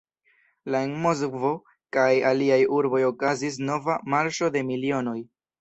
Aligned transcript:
La 0.75 0.79
en 0.85 0.95
Moskvo 1.03 1.51
kaj 1.97 2.07
aliaj 2.31 2.59
urboj 2.79 3.05
okazis 3.11 3.63
nova 3.71 4.01
"Marŝo 4.15 4.53
de 4.57 4.69
milionoj". 4.73 5.19